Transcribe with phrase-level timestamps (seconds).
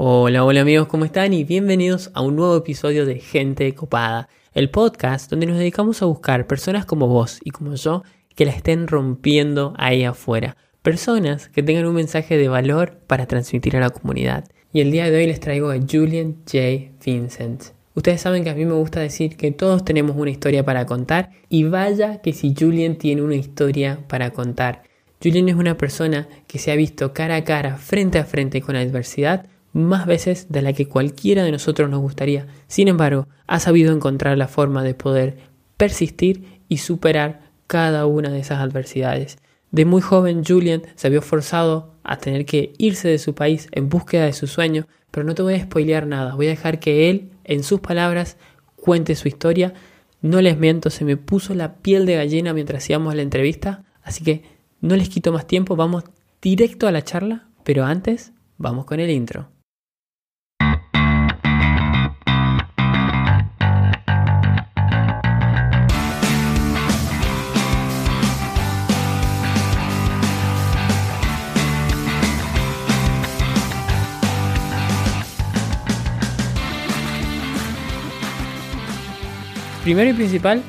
[0.00, 1.32] Hola, hola amigos, ¿cómo están?
[1.32, 6.06] Y bienvenidos a un nuevo episodio de Gente Copada, el podcast donde nos dedicamos a
[6.06, 8.04] buscar personas como vos y como yo
[8.36, 10.56] que la estén rompiendo ahí afuera.
[10.82, 14.44] Personas que tengan un mensaje de valor para transmitir a la comunidad.
[14.72, 16.92] Y el día de hoy les traigo a Julian J.
[17.04, 17.64] Vincent.
[17.96, 21.30] Ustedes saben que a mí me gusta decir que todos tenemos una historia para contar
[21.48, 24.84] y vaya que si Julian tiene una historia para contar.
[25.20, 28.76] Julian es una persona que se ha visto cara a cara, frente a frente con
[28.76, 32.46] la adversidad, más veces de la que cualquiera de nosotros nos gustaría.
[32.66, 35.38] Sin embargo, ha sabido encontrar la forma de poder
[35.76, 39.38] persistir y superar cada una de esas adversidades.
[39.70, 43.88] De muy joven, Julian se vio forzado a tener que irse de su país en
[43.88, 47.10] búsqueda de su sueño, pero no te voy a spoilear nada, voy a dejar que
[47.10, 48.38] él, en sus palabras,
[48.76, 49.74] cuente su historia.
[50.22, 54.24] No les miento, se me puso la piel de gallina mientras hacíamos la entrevista, así
[54.24, 54.42] que
[54.80, 56.04] no les quito más tiempo, vamos
[56.40, 59.50] directo a la charla, pero antes vamos con el intro.
[79.88, 80.62] Primero y principal,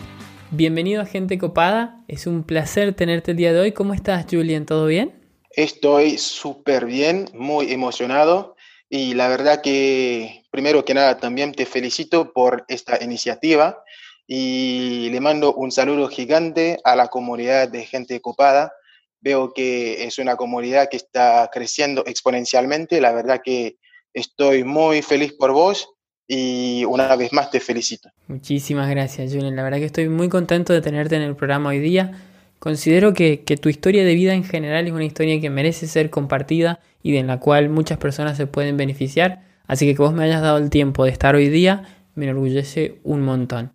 [0.50, 2.06] bienvenido a Gente Copada.
[2.08, 3.74] Es un placer tenerte el día de hoy.
[3.74, 4.66] ¿Cómo estás, Julian?
[4.66, 5.12] ¿Todo bien?
[5.52, 8.56] Estoy súper bien, muy emocionado
[8.90, 13.84] y la verdad que primero que nada también te felicito por esta iniciativa
[14.26, 18.72] y le mando un saludo gigante a la comunidad de Gente Copada.
[19.20, 23.02] Veo que es una comunidad que está creciendo exponencialmente.
[23.02, 23.76] La verdad que
[24.14, 25.90] estoy muy feliz por vos
[26.30, 28.10] y una vez más te felicito.
[28.28, 29.58] Muchísimas gracias, Julian.
[29.58, 32.12] La verdad que estoy muy contento de tenerte en el programa hoy día.
[32.60, 36.10] Considero que, que, tu historia de vida en general es una historia que merece ser
[36.10, 39.42] compartida y de la cual muchas personas se pueden beneficiar.
[39.66, 43.00] Así que que vos me hayas dado el tiempo de estar hoy día me enorgullece
[43.04, 43.72] un montón.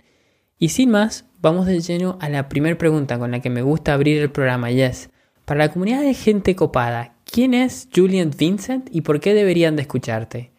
[0.59, 3.93] Y sin más, vamos de lleno a la primera pregunta con la que me gusta
[3.93, 5.11] abrir el programa, Yes.
[5.45, 9.83] Para la comunidad de gente copada, ¿quién es Julian Vincent y por qué deberían de
[9.83, 10.54] escucharte?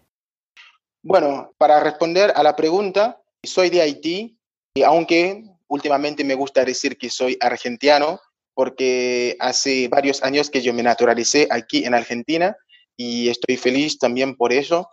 [1.08, 4.40] Bueno, para responder a la pregunta, soy de Haití,
[4.74, 8.20] y aunque últimamente me gusta decir que soy argentino,
[8.56, 12.58] porque hace varios años que yo me naturalicé aquí en Argentina
[12.98, 14.90] y estoy feliz también por eso.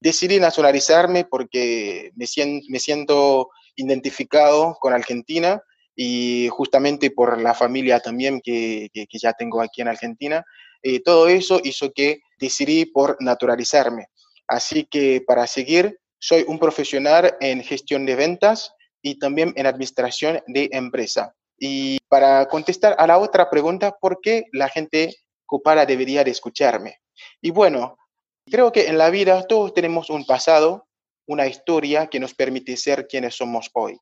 [0.00, 5.60] Decidí naturalizarme porque me siento, identificado con Argentina
[5.96, 8.88] y justamente por la familia también que
[9.20, 10.44] ya tengo aquí en Argentina.
[10.80, 14.06] Eh, todo eso hizo que decidí por naturalizarme.
[14.48, 20.42] Así que para seguir, soy un profesional en gestión de ventas y también en administración
[20.46, 21.34] de empresa.
[21.58, 25.14] Y para contestar a la otra pregunta, ¿por qué la gente
[25.46, 27.00] copara debería de escucharme?
[27.40, 27.96] Y bueno,
[28.50, 30.86] creo que en la vida todos tenemos un pasado,
[31.26, 33.98] una historia que nos permite ser quienes somos hoy.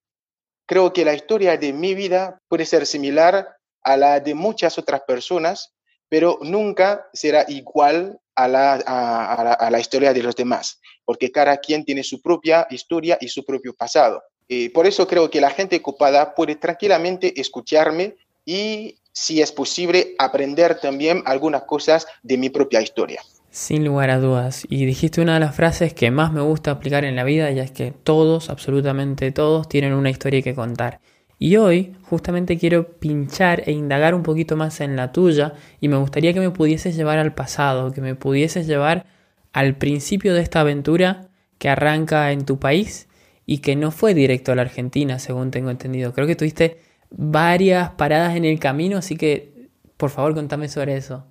[0.67, 5.03] Creo que la historia de mi vida puede ser similar a la de muchas otras
[5.03, 5.74] personas,
[6.15, 12.23] pero nunca será igual a la, historia de los demás, porque cada quien tiene su
[12.23, 14.23] propia historia y su propio pasado.
[14.49, 18.15] Eh, por eso creo que la gente ocupada puede tranquilamente escucharme
[18.47, 23.21] y, si es posible, aprender también algunas cosas de mi propia historia.
[23.51, 24.65] Sin lugar a dudas.
[24.69, 27.59] Y dijiste una de las frases que más me gusta aplicar en la vida, y
[27.59, 31.01] es que todos, absolutamente todos, tienen una historia que contar.
[31.39, 35.97] Y hoy justamente quiero pinchar e indagar un poquito más en la tuya y me
[35.97, 39.07] gustaría que me pudieses llevar al pasado, que me pudieses llevar
[39.53, 41.29] al principio de esta aventura
[41.59, 43.09] que arranca en tu país
[43.47, 46.13] y que no fue directo a la Argentina, según tengo entendido.
[46.13, 46.79] Creo que tuviste
[47.11, 51.25] varias paradas en el camino, así que por favor contame sobre eso.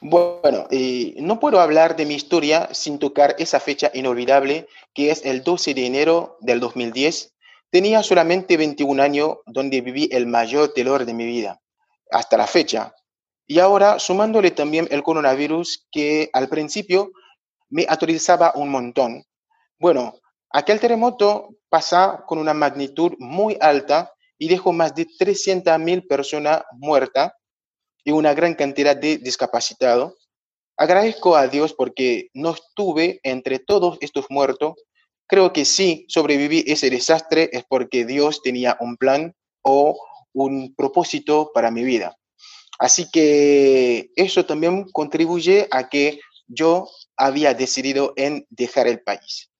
[0.00, 0.66] Bueno,
[1.18, 5.74] no puedo hablar de mi historia sin tocar esa fecha inolvidable que es el 12
[5.74, 7.33] de enero del 2010
[7.74, 11.60] Tenía solamente 21 años donde viví el mayor dolor de mi vida,
[12.08, 12.94] hasta la fecha.
[13.48, 17.10] Y ahora sumándole también el coronavirus que al principio
[17.70, 19.24] me aterrorizaba un montón.
[19.80, 20.14] Bueno,
[20.50, 27.32] aquel terremoto pasa con una magnitud muy alta y dejó más de 300.000 personas muertas
[28.04, 30.14] y una gran cantidad de discapacitados.
[30.76, 34.74] Agradezco a Dios porque no estuve entre todos estos muertos
[35.26, 39.98] Creo que si sobreviví ese desastre es porque Dios tenía un plan o
[40.32, 42.16] un propósito para mi vida.
[42.78, 49.50] Así que eso también contribuye a que yo había decidido en dejar el país.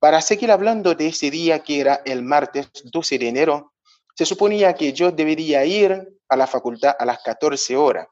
[0.00, 3.72] Para seguir hablando de ese día que era el martes 12 de enero,
[4.16, 8.08] se suponía que yo debería ir a la facultad a las 14 horas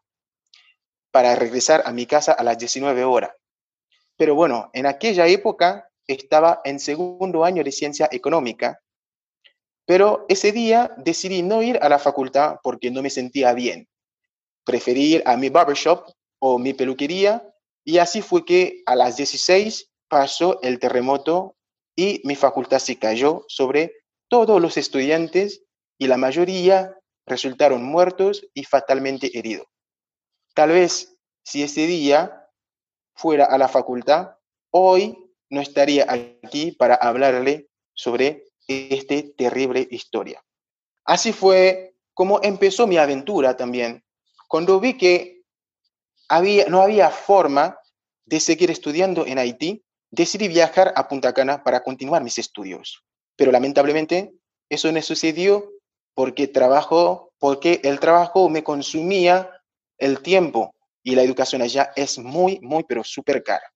[1.10, 3.32] para regresar a mi casa a las 19 horas.
[4.16, 8.80] pero bueno, en aquella época estaba en segundo año de ciencia económica,
[9.86, 13.88] pero ese día decidí no ir a la facultad porque no me sentía bien.
[14.64, 16.08] Preferí ir a mi barbershop
[16.38, 17.42] o mi peluquería
[17.84, 21.56] y así fue que a las 16 pasó el terremoto
[21.96, 23.92] y mi facultad se cayó sobre
[24.28, 25.62] todos los estudiantes
[25.98, 26.96] y la mayoría
[27.26, 29.66] resultaron muertos y fatalmente heridos.
[30.54, 32.48] Tal vez si ese día
[33.14, 34.36] fuera a la facultad,
[34.70, 35.16] hoy
[35.50, 40.42] no estaría aquí para hablarle sobre esta terrible historia.
[41.04, 44.04] Así fue como empezó mi aventura también.
[44.48, 45.42] Cuando vi que
[46.28, 47.78] había, no había forma
[48.24, 53.04] de seguir estudiando en Haití, decidí viajar a Punta Cana para continuar mis estudios.
[53.36, 54.32] Pero lamentablemente
[54.68, 55.70] eso no sucedió
[56.14, 59.50] porque, trabajo, porque el trabajo me consumía
[59.98, 63.72] el tiempo y la educación allá es muy, muy, pero súper cara.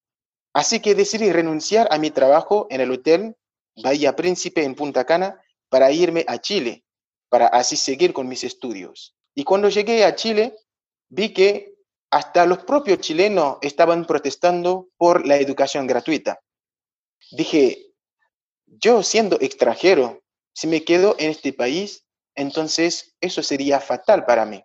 [0.55, 3.37] Así que decidí renunciar a mi trabajo en el hotel
[3.77, 6.85] Bahía Príncipe en Punta Cana para irme a Chile,
[7.29, 9.17] para así seguir con mis estudios.
[9.35, 10.57] Y cuando llegué a Chile,
[11.09, 11.75] vi que
[12.11, 16.41] hasta los propios chilenos estaban protestando por la educación gratuita.
[17.33, 17.93] Dije,
[18.67, 20.23] yo siendo extranjero,
[20.53, 22.07] si me quedo en este país,
[22.37, 24.65] entonces eso sería fatal para mí.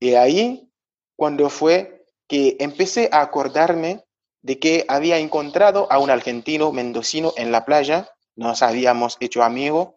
[0.00, 0.68] Y ahí,
[1.14, 4.04] cuando fue que empecé a acordarme
[4.42, 9.90] de que había encontrado a un argentino mendocino en la playa, nos habíamos hecho amigos,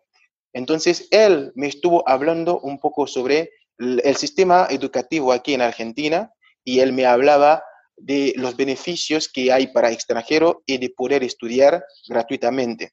[0.53, 6.31] entonces él me estuvo hablando un poco sobre el sistema educativo aquí en Argentina
[6.63, 7.63] y él me hablaba
[7.97, 12.91] de los beneficios que hay para extranjeros y de poder estudiar gratuitamente.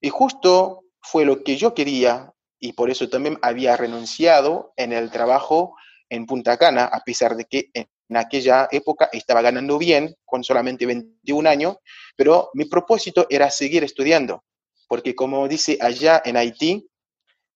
[0.00, 5.10] Y justo fue lo que yo quería y por eso también había renunciado en el
[5.10, 5.74] trabajo
[6.08, 7.70] en Punta Cana, a pesar de que
[8.14, 11.76] aquella época estaba ganando bien, con solamente 21 años,
[12.16, 14.44] pero mi propósito era seguir estudiando,
[14.88, 16.88] porque como dice allá en Haití,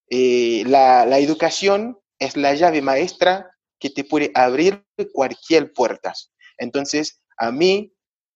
[0.09, 6.13] eh, la, la educación es la llave maestra que te puede abrir cualquier puerta.
[6.59, 7.93] Entonces, a mí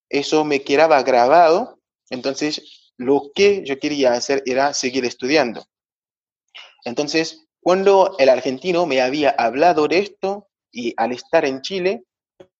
[0.08, 5.66] eso me quedaba grabado, entonces lo que yo quería hacer era seguir estudiando.
[6.84, 12.04] Entonces, cuando el argentino me había hablado de esto y al estar en Chile,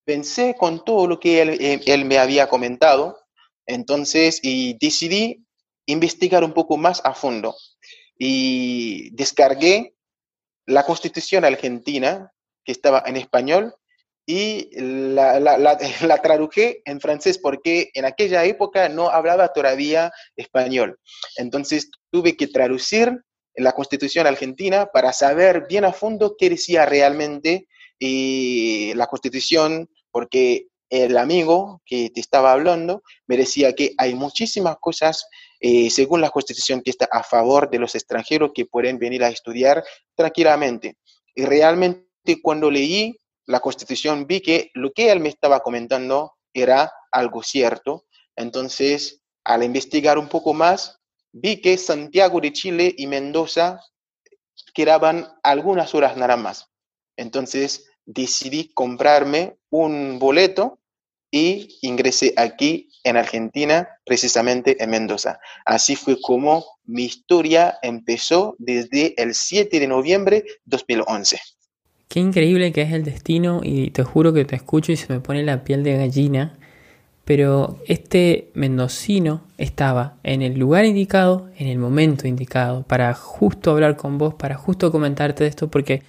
[0.04, 3.18] pensé con todo lo que él, eh, él me había comentado,
[3.66, 5.44] entonces, y decidí
[5.86, 7.54] investigar un poco más a fondo
[8.18, 9.94] y descargué
[10.66, 12.32] la constitución argentina
[12.64, 13.74] que estaba en español
[14.26, 15.76] y la, la, la,
[16.22, 20.98] traduje en francés porque en aquella época no hablaba todavía español.
[21.36, 23.22] Entonces tuve que traducir
[23.56, 27.68] la constitución argentina para saber bien a fondo qué decía realmente
[27.98, 34.76] y la constitución, porque el amigo que te estaba hablando me decía que hay muchísimas
[34.78, 35.26] cosas
[35.60, 39.28] eh, según la constitución que está a favor de los extranjeros que pueden venir a
[39.28, 39.82] estudiar
[40.14, 40.98] tranquilamente.
[41.34, 46.92] Y realmente cuando leí la constitución vi que lo que él me estaba comentando era
[47.10, 48.04] algo cierto.
[48.36, 51.00] Entonces, al investigar un poco más,
[51.32, 53.80] vi que Santiago de Chile y Mendoza
[54.74, 56.70] quedaban algunas horas nada más.
[57.16, 60.78] Entonces, decidí comprarme un boleto
[61.30, 65.40] y ingresé aquí en Argentina, precisamente en Mendoza.
[65.66, 71.40] Así fue como mi historia empezó desde el 7 de noviembre de 2011.
[72.08, 75.20] Qué increíble que es el destino y te juro que te escucho y se me
[75.20, 76.56] pone la piel de gallina.
[77.24, 83.96] Pero este mendocino estaba en el lugar indicado, en el momento indicado, para justo hablar
[83.96, 86.02] con vos, para justo comentarte de esto, porque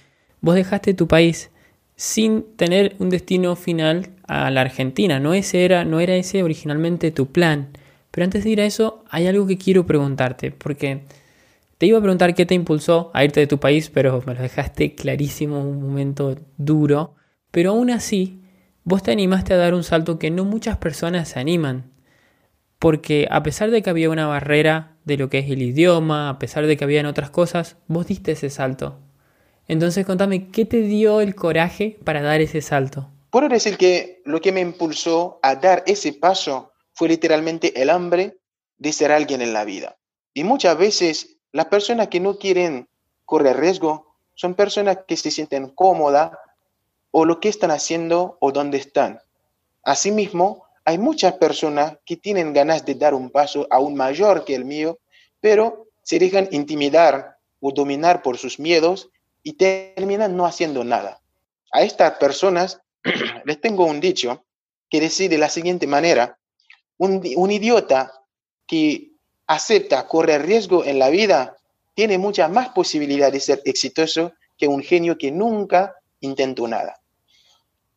[0.46, 1.50] vos dejaste tu país
[1.96, 5.18] sin tener un destino final a la Argentina.
[5.18, 7.70] No, ese era, no era ese originalmente tu plan.
[8.12, 11.02] Pero antes de ir a eso, hay algo que quiero preguntarte, porque
[11.78, 14.40] te iba a preguntar qué te impulsó a irte de tu país, pero me lo
[14.40, 17.16] dejaste clarísimo, un momento duro.
[17.50, 18.40] Pero aún así,
[18.84, 21.90] vos te animaste a dar un salto que no muchas personas se animan.
[22.78, 26.38] Porque a pesar de que había una barrera de lo que es el idioma, a
[26.38, 29.05] pesar de que habían otras cosas, vos diste ese salto.
[29.68, 33.08] Entonces contame, ¿qué te dio el coraje para dar ese salto?
[33.30, 38.38] Puedo decir que lo que me impulsó a dar ese paso fue literalmente el hambre
[38.78, 39.96] de ser alguien en la vida.
[40.32, 42.88] Y muchas veces las personas que no quieren
[43.24, 46.30] correr riesgo son personas que se sienten cómodas
[47.10, 49.20] o lo que están haciendo o dónde están.
[49.82, 54.64] Asimismo, hay muchas personas que tienen ganas de dar un paso aún mayor que el
[54.64, 54.98] mío,
[55.40, 59.10] pero se dejan intimidar o dominar por sus miedos
[59.46, 61.20] y terminan no haciendo nada.
[61.70, 62.80] A estas personas
[63.44, 64.44] les tengo un dicho
[64.90, 66.36] que dice de la siguiente manera,
[66.98, 68.10] Un, un idiota
[68.66, 69.12] que
[69.46, 71.56] acepta correr riesgo en la vida
[71.94, 77.00] tiene mucha más posibilidad de ser exitoso que un genio que nunca intentó nada.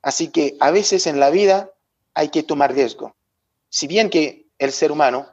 [0.03, 1.71] Así que a veces en la vida
[2.13, 3.15] hay que tomar riesgo.
[3.69, 5.25] Si bien que el ser humano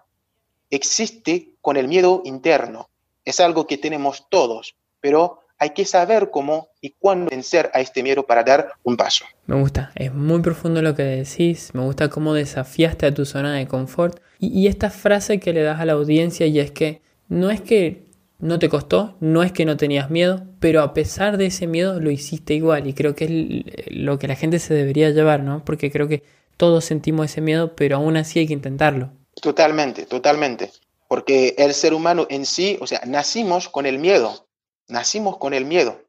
[0.70, 2.88] existe con el miedo interno,
[3.22, 8.02] es algo que tenemos todos, pero hay que saber cómo y cuándo vencer a este
[8.02, 9.24] miedo para dar un paso.
[9.46, 13.54] Me gusta, es muy profundo lo que decís, me gusta cómo desafiaste a tu zona
[13.54, 17.02] de confort y, y esta frase que le das a la audiencia y es que
[17.28, 18.06] no es que
[18.38, 22.00] no te costó, no es que no tenías miedo, pero a pesar de ese miedo
[22.00, 25.64] lo hiciste igual y creo que es lo que la gente se debería llevar, ¿no?
[25.64, 26.22] Porque creo que
[26.56, 29.10] todos sentimos ese miedo, pero aún así hay que intentarlo.
[29.40, 30.70] Totalmente, totalmente.
[31.08, 34.45] Porque el ser humano en sí, o sea, nacimos con el miedo,
[34.88, 36.00] nacimos con el miedo.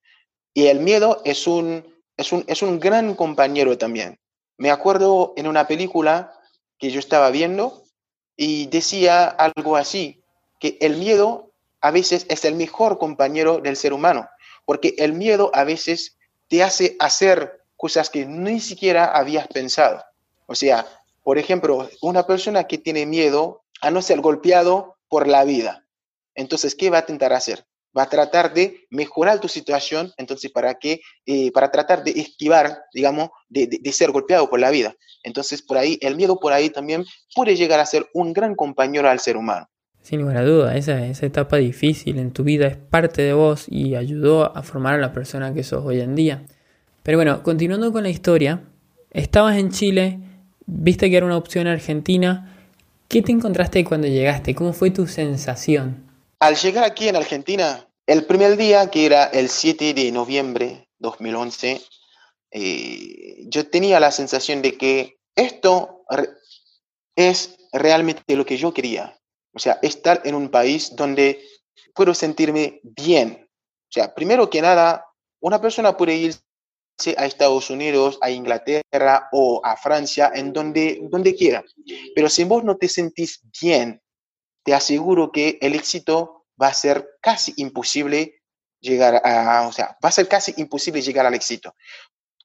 [0.53, 4.19] Y el miedo es un, es un, es un gran compañero también.
[4.57, 6.33] Me acuerdo en una película
[6.79, 7.83] que yo estaba viendo
[8.35, 10.23] y decía algo así,
[10.59, 14.27] que el miedo a veces es el mejor compañero del ser humano,
[14.65, 16.17] porque el miedo a veces
[16.47, 20.03] te hace hacer cosas que ni siquiera habías pensado.
[20.47, 20.87] O sea,
[21.23, 25.85] por ejemplo, una persona que tiene miedo a no ser golpeado por la vida.
[26.33, 27.66] Entonces, ¿qué va a intentar hacer?
[27.97, 31.01] Va a tratar de mejorar tu situación, entonces, ¿para qué?
[31.25, 34.95] Eh, para tratar de esquivar, digamos, de, de ser golpeado por la vida.
[35.23, 39.09] Entonces, por ahí, el miedo por ahí también puede llegar a ser un gran compañero
[39.09, 39.67] al ser humano.
[40.07, 43.65] Sin lugar a duda, esa, esa etapa difícil en tu vida es parte de vos
[43.67, 46.45] y ayudó a formar a la persona que sos hoy en día.
[47.03, 48.61] Pero bueno, continuando con la historia,
[49.11, 50.19] estabas en Chile,
[50.65, 52.55] viste que era una opción argentina.
[53.09, 54.55] ¿Qué te encontraste cuando llegaste?
[54.55, 56.05] ¿Cómo fue tu sensación?
[56.39, 61.81] Al llegar aquí en Argentina, el primer día, que era el 7 de noviembre 2011,
[62.51, 66.05] eh, yo tenía la sensación de que esto
[67.15, 69.19] es realmente lo que yo quería.
[69.53, 71.43] O sea, estar en un país donde
[71.93, 73.45] puedo sentirme bien.
[73.89, 75.05] O sea, primero que nada,
[75.41, 76.41] una persona puede irse
[77.17, 81.63] a Estados Unidos, a Inglaterra o a Francia, en donde, donde quiera.
[82.15, 84.01] Pero si vos no te sentís bien,
[84.63, 88.41] te aseguro que el éxito va a ser casi imposible
[88.79, 91.75] llegar a, o sea, va a ser casi imposible llegar al éxito.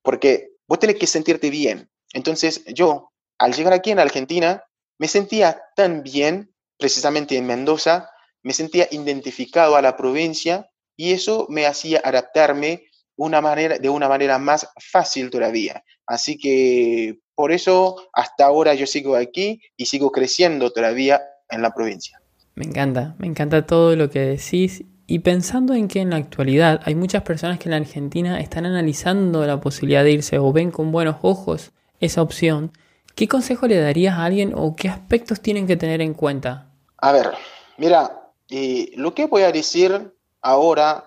[0.02, 1.90] Porque vos tenés que sentirte bien.
[2.12, 4.64] Entonces, yo, al llegar aquí en Argentina,
[4.99, 8.11] me sentía tan bien precisamente en Mendoza,
[8.42, 14.66] me sentía identificado a la provincia y eso me hacía adaptarme de una manera más
[14.90, 15.85] fácil todavía.
[16.07, 21.73] Así que por eso hasta ahora yo sigo aquí y sigo creciendo todavía en la
[21.73, 22.22] provincia.
[22.55, 26.81] Me encanta, me encanta todo lo que decís y pensando en que en la actualidad
[26.85, 30.71] hay muchas personas que en la Argentina están analizando la posibilidad de irse o ven
[30.71, 32.73] con buenos ojos esa opción,
[33.15, 37.11] ¿qué consejo le darías a alguien o qué aspectos tienen que tener en cuenta a
[37.11, 37.33] ver,
[37.79, 38.31] mira,
[38.95, 41.05] lo que voy a decir ahora,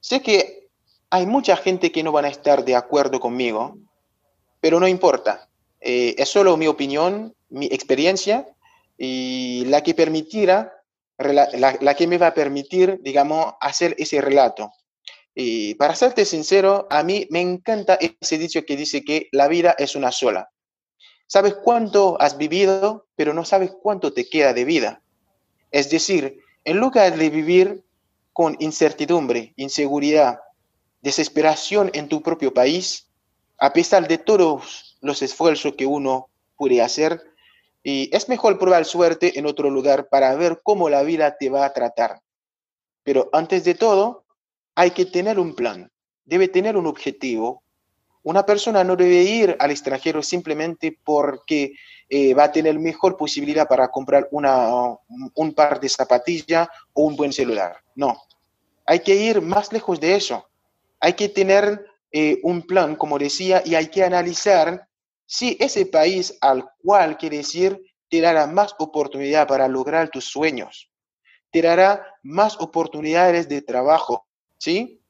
[0.00, 0.68] sé que
[1.08, 3.78] hay mucha gente que no van a estar de acuerdo conmigo,
[4.60, 5.48] pero no importa.
[5.80, 8.48] Eh, es solo mi opinión, mi experiencia
[8.98, 10.75] y la que permitirá,
[11.18, 14.72] la, que me va a permitir, digamos, hacer ese relato.
[15.34, 19.74] Y para serte sincero, a mí me encanta ese dicho que dice que la vida
[19.78, 20.50] es una sola.
[21.26, 25.02] Sabes cuánto has vivido, pero no sabes cuánto te queda de vida.
[25.70, 27.84] Es decir, en lugar de vivir
[28.32, 30.40] con incertidumbre, inseguridad,
[31.02, 33.08] desesperación en tu propio país,
[33.58, 37.22] a pesar de todos los esfuerzos que uno puede hacer,
[37.88, 41.64] y es mejor probar suerte en otro lugar para ver cómo la vida te va
[41.64, 42.20] a tratar.
[43.04, 44.24] Pero antes de todo,
[44.74, 45.88] hay que tener un plan,
[46.24, 47.62] debe tener un objetivo.
[48.24, 51.74] Una persona no debe ir al extranjero simplemente porque
[52.08, 54.68] eh, va a tener mejor posibilidad para comprar una,
[55.36, 57.76] un par de zapatillas o un buen celular.
[57.94, 58.20] No,
[58.84, 60.44] hay que ir más lejos de eso.
[60.98, 64.85] Hay que tener eh, un plan, como decía, y hay que analizar
[65.26, 70.90] si ese país al cual quieres ir te dará más oportunidad para lograr tus sueños,
[71.50, 74.26] te dará más oportunidades de trabajo,
[74.58, 75.00] ¿sí?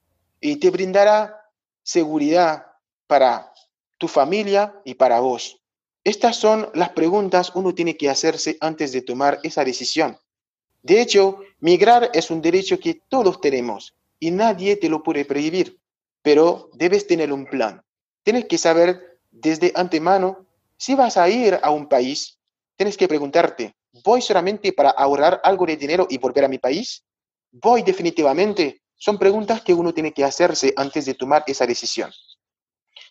[0.40, 1.36] Y te brindará
[1.82, 2.66] seguridad
[3.06, 3.52] para
[3.98, 5.60] tu familia y para vos.
[6.04, 10.18] Estas son las preguntas uno tiene que hacerse antes de tomar esa decisión.
[10.82, 15.80] De hecho, migrar es un derecho que todos tenemos y nadie te lo puede prohibir,
[16.22, 17.82] pero debes tener un plan.
[18.22, 20.46] Tienes que saber desde antemano
[20.78, 22.38] si vas a ir a un país,
[22.76, 23.74] tienes que preguntarte,
[24.04, 27.04] ¿voy solamente para ahorrar algo de dinero y volver a mi país?
[27.50, 28.82] ¿Voy definitivamente?
[28.94, 32.10] Son preguntas que uno tiene que hacerse antes de tomar esa decisión.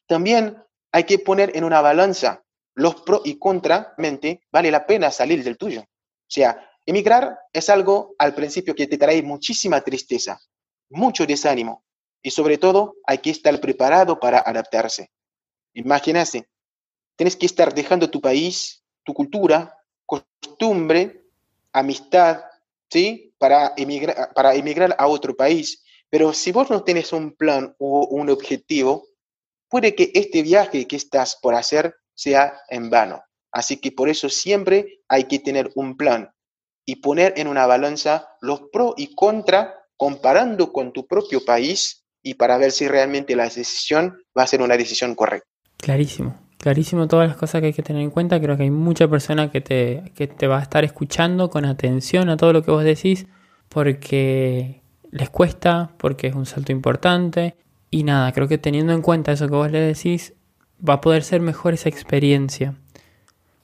[0.08, 0.58] También
[0.92, 2.44] hay que poner en una balanza
[2.76, 3.96] los pros y contra,
[4.52, 5.82] vale la pena salir del tuyo.
[5.82, 10.40] O sea, emigrar es algo al principio que te trae muchísima tristeza,
[10.90, 11.84] mucho desánimo
[12.22, 15.10] y sobre todo hay que estar preparado para adaptarse.
[15.76, 16.48] Imagínate,
[17.18, 21.26] tienes que estar dejando tu país, tu cultura, costumbre,
[21.74, 22.42] amistad,
[22.90, 23.34] ¿sí?
[23.38, 25.84] Para emigrar, para emigrar a otro país.
[26.10, 29.06] Pero si vos no tienes un plan o un objetivo,
[29.70, 33.22] puede que este viaje que estás por hacer sea en vano.
[33.52, 36.32] Así que por eso siempre hay que tener un plan
[36.86, 42.36] y poner en una balanza los pros y contra comparando con tu propio país y
[42.36, 45.55] para ver si realmente la decisión va a ser una decisión correcta.
[45.86, 48.42] Clarísimo, clarísimo todas las cosas que hay que tener en cuenta.
[48.42, 52.28] Creo que hay mucha persona que te, que te va a estar escuchando con atención
[52.30, 53.28] a todo lo que vos decís
[53.70, 57.56] porque les cuesta, porque es un salto importante.
[57.92, 60.34] Y nada, creo que teniendo en cuenta eso que vos le decís,
[60.82, 62.74] va a poder ser mejor esa experiencia.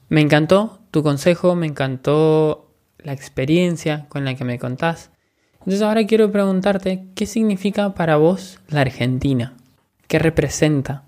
[0.08, 5.10] Me encantó tu consejo, me encantó la experiencia con la que me contás.
[5.54, 9.56] Entonces ahora quiero preguntarte, ¿qué significa para vos la Argentina?
[10.06, 11.02] ¿Qué representa?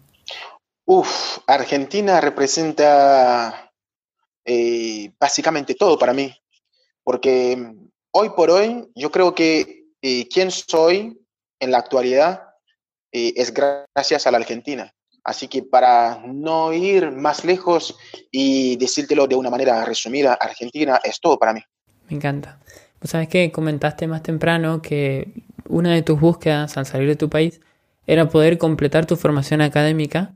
[0.87, 3.73] Uf, Argentina representa
[4.45, 6.35] eh, básicamente todo para mí,
[7.03, 7.75] porque
[8.11, 11.19] hoy por hoy yo creo que eh, quien soy
[11.59, 12.43] en la actualidad
[13.12, 14.93] eh, es gracias a la Argentina.
[15.25, 17.97] Así que para no ir más lejos
[18.31, 21.62] y decírtelo de una manera resumida, Argentina es todo para mí.
[22.11, 22.61] Me encanta.
[22.99, 25.33] Pues sabes que comentaste más temprano que
[25.67, 27.62] una de tus búsquedas al salir de tu país
[28.07, 30.35] era poder completar tu formación académica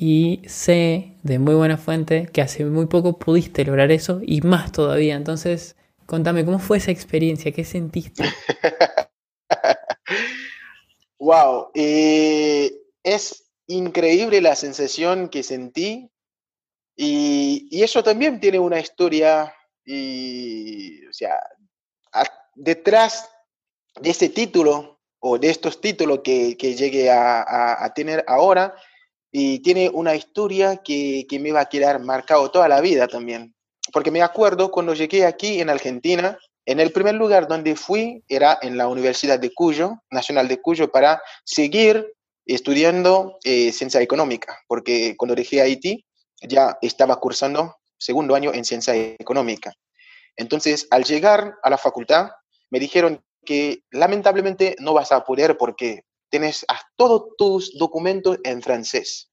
[0.00, 4.70] y sé de muy buena fuente que hace muy poco pudiste lograr eso y más
[4.70, 5.16] todavía.
[5.16, 5.74] Entonces,
[6.06, 7.50] contame, ¿cómo fue esa experiencia?
[7.50, 8.22] ¿Qué sentiste?
[11.18, 16.08] wow, eh, es increíble la sensación que sentí
[16.94, 19.52] y, eso también tiene una historia
[19.84, 21.40] y, o sea,
[22.54, 23.28] detrás
[24.00, 28.76] de ese título o de estos títulos que, que llegué a, tener ahora,
[29.38, 33.54] y tiene una historia que, que, me va a quedar marcado toda la vida también.
[33.92, 38.58] Porque me acuerdo cuando llegué aquí en Argentina, en el primer lugar donde fui era
[38.62, 42.12] en la Universidad de Cuyo, Nacional de Cuyo, para seguir
[42.46, 46.04] estudiando eh, ciencia económica, porque cuando dejé Haití
[46.42, 49.72] ya estaba cursando segundo año en ciencia económica.
[50.36, 52.30] Entonces, al llegar a la facultad,
[52.70, 56.64] me dijeron que lamentablemente no vas a poder porque tienes
[56.96, 59.30] todos tus documentos en francés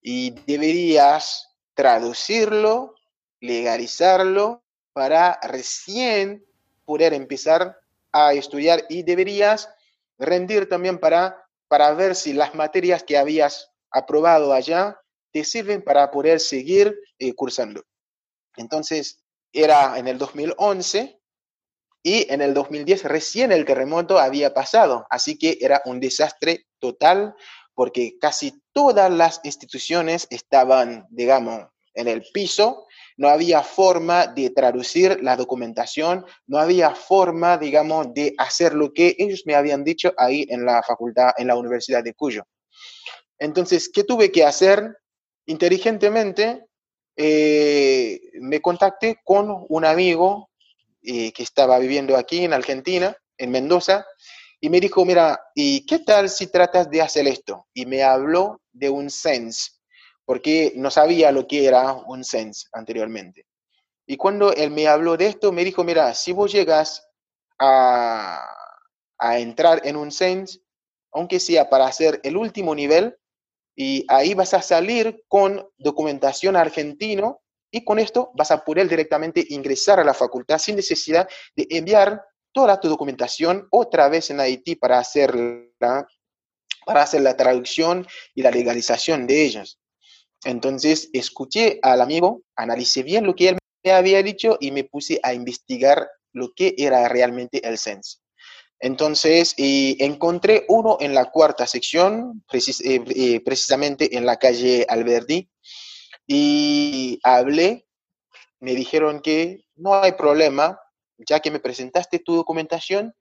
[0.00, 2.94] y deberías traducirlo,
[3.40, 6.44] legalizarlo para recién
[6.84, 7.78] poder empezar
[8.12, 9.68] a estudiar y deberías
[10.18, 15.00] rendir también para para ver si las materias que habías aprobado allá
[15.30, 17.84] te sirven para poder seguir eh, cursando.
[18.56, 19.22] Entonces,
[19.52, 21.19] era en el 2011
[22.02, 27.34] y en el 2010 recién el terremoto había pasado, así que era un desastre total
[27.74, 32.86] porque casi todas las instituciones estaban, digamos, en el piso
[33.16, 39.14] no había forma de traducir la documentación, no había forma, digamos, de hacer lo que
[39.18, 42.44] ellos me habían dicho ahí en la facultad, en la Universidad de Cuyo.
[43.38, 44.96] Entonces, ¿qué tuve que hacer?
[45.46, 46.66] Inteligentemente,
[47.16, 50.49] eh, me contacté con un amigo
[51.02, 54.06] eh, que estaba viviendo aquí en Argentina, en Mendoza,
[54.60, 57.66] y me dijo, mira, ¿y qué tal si tratas de hacer esto?
[57.72, 59.70] Y me habló de un SENSE,
[60.26, 63.46] porque no sabía lo que era un sense anteriormente.
[64.06, 67.08] Y cuando él me habló de esto, me dijo, mira, si vos llegas
[67.58, 68.44] a,
[69.18, 70.60] a entrar en un sense,
[71.12, 73.16] aunque sea para hacer el último nivel,
[73.74, 79.44] y ahí vas a salir con documentación argentino y con esto vas a poder directamente
[79.50, 84.74] ingresar a la facultad sin necesidad de enviar toda tu documentación otra vez en Haití
[84.74, 85.34] para hacer
[85.78, 86.06] la,
[86.84, 89.78] para hacer la traducción y la legalización de ellos.
[90.44, 95.20] Entonces escuché al amigo, analicé bien lo que él me había dicho y me puse
[95.22, 98.18] a investigar lo que era realmente el sense.
[98.80, 105.50] Entonces encontré uno en la cuarta sección, eh, eh, precisamente en la calle Alberdi,
[106.26, 107.86] y hablé,
[108.60, 110.80] me dijeron que no hay problema,
[111.18, 113.14] ya que me presentaste tu documentación,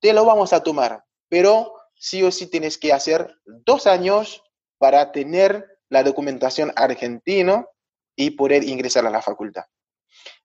[0.00, 4.42] te lo vamos a tomar, pero sí o sí tienes que hacer dos años
[4.78, 7.68] para tener la documentación argentino
[8.14, 9.64] y poder ingresar a la facultad.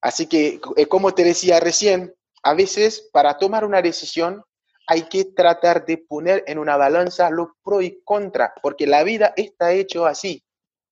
[0.01, 4.43] Así que, eh, como te decía recién, a veces para tomar una decisión
[4.87, 9.33] hay que tratar de poner en una balanza lo pro y contra, porque la vida
[9.35, 10.43] está hecho así.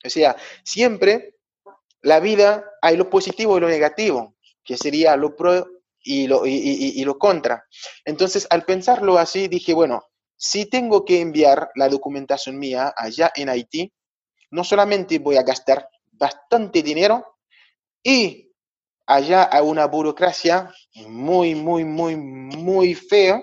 [0.04, 1.36] O sea, siempre
[2.02, 5.68] la vida hay lo positivo y lo negativo, que sería lo pro
[6.02, 7.66] y lo, y, lo contra.
[8.06, 10.02] Entonces, al pensarlo así, dije, bueno,
[10.38, 13.92] si tengo que enviar la documentación mía allá en Haití,
[14.52, 17.26] no solamente voy a gastar bastante dinero
[18.02, 18.52] y
[19.06, 20.74] allá hay una burocracia
[21.08, 23.42] muy, muy, muy, muy fea,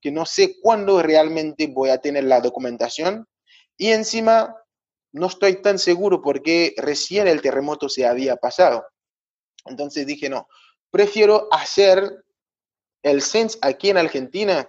[0.00, 3.26] que no sé cuándo realmente voy a tener la documentación
[3.76, 4.54] y encima
[5.14, 8.84] no estoy tan seguro porque recién el terremoto se había pasado.
[9.64, 10.48] Entonces dije, no,
[10.90, 12.24] prefiero hacer
[13.00, 14.68] el CENS aquí en Argentina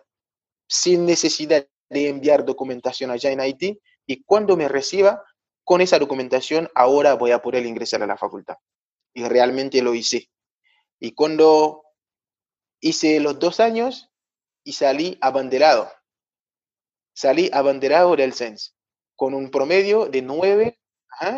[0.69, 5.23] sin necesidad de enviar documentación allá en Haití y cuando me reciba
[5.63, 8.58] con esa documentación ahora voy a poder ingresar a la facultad.
[9.15, 10.29] Y realmente lo hice.
[10.99, 11.81] Y cuando
[12.81, 14.12] hice los dos años
[14.63, 15.91] y salí abanderado,
[17.15, 18.74] salí abanderado del CENS
[19.15, 20.80] con un promedio de 9,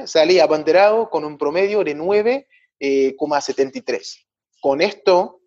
[0.05, 2.39] salí abanderado con un promedio de 9,73.
[2.79, 3.15] Eh,
[4.61, 5.41] con esto,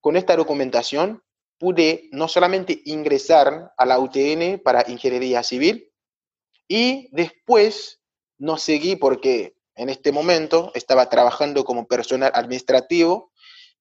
[0.00, 1.22] con esta documentación,
[1.58, 5.92] pude no solamente ingresar a la UTN para ingeniería civil,
[6.68, 8.00] y después
[8.38, 13.30] no seguí porque en este momento estaba trabajando como personal administrativo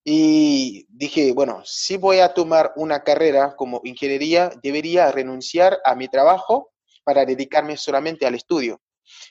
[0.04, 6.08] y dije, bueno, si voy a tomar una carrera como ingeniería, debería renunciar a mi
[6.08, 6.71] trabajo
[7.12, 8.80] para dedicarme solamente al estudio.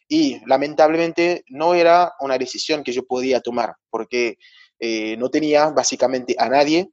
[0.07, 4.37] Y lamentablemente no era una decisión que yo podía tomar porque
[4.79, 6.90] eh, no tenía básicamente a nadie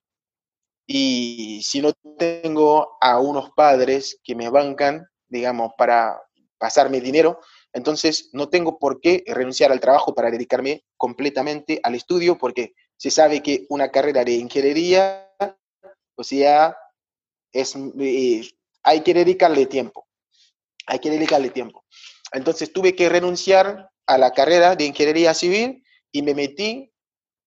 [0.86, 6.21] y si no tengo a unos padres que me bancan, digamos, para
[6.58, 7.41] pasarme dinero,
[7.73, 13.12] entonces no tengo por qué renunciar al trabajo para dedicarme completamente al estudio porque se
[13.12, 15.30] sabe que una carrera de ingeniería,
[16.15, 16.78] o sea,
[17.52, 18.50] es, eh,
[18.84, 20.07] hay que dedicarle tiempo
[20.88, 21.86] hay que dedicarle tiempo.
[22.32, 26.91] Entonces tuve que renunciar a la carrera de ingeniería civil y me metí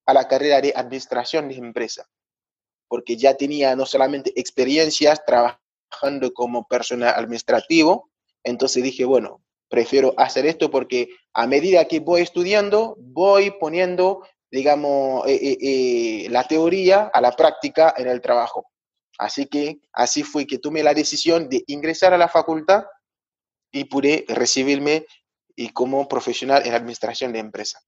[0.07, 2.07] a la carrera de administración de empresa,
[2.89, 8.11] porque ya tenía no solamente experiencias trabajando como personal administrativo,
[8.45, 15.27] entonces dije, bueno, prefiero hacer esto porque a medida que voy estudiando, voy poniendo, digamos,
[15.27, 18.67] eh, eh, eh, la teoría a la práctica en el trabajo.
[19.19, 22.85] Así que así fue que tomé la decisión de ingresar a la facultad
[23.73, 25.07] y pude recibirme
[25.57, 27.81] y como profesional en administración de empresa.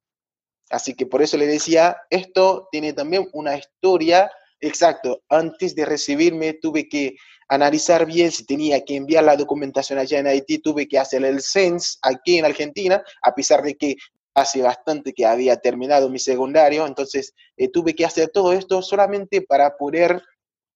[0.71, 6.55] Así que por eso le decía, esto tiene también una historia, exacto, antes de recibirme
[6.55, 7.17] tuve que
[7.49, 11.43] analizar bien si tenía que enviar la documentación allá en Haití, tuve que hacer el
[11.43, 13.97] CENS aquí en Argentina, a pesar de que
[14.35, 19.43] hace bastante que había terminado mi secundario, entonces eh, tuve que hacer todo esto solamente
[19.43, 20.23] para poder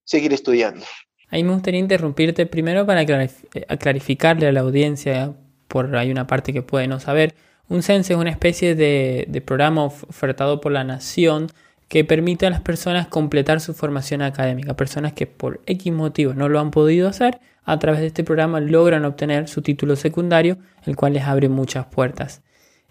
[0.05, 0.85] seguir estudiando.
[1.29, 3.31] Ahí me gustaría interrumpirte primero para eh,
[3.79, 5.35] clarificarle a la audiencia,
[5.69, 7.35] por hay una parte que puede no saber.
[7.69, 11.49] Un CENSE es una especie de, de programa ofertado por la nación
[11.89, 14.75] que permite a las personas completar su formación académica.
[14.75, 18.61] Personas que por X motivos no lo han podido hacer, a través de este programa
[18.61, 22.43] logran obtener su título secundario, el cual les abre muchas puertas.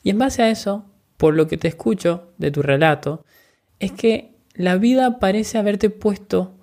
[0.04, 0.86] Y en base a eso,
[1.18, 3.26] por lo que te escucho de tu relato,
[3.80, 6.55] es que la vida parece haberte puesto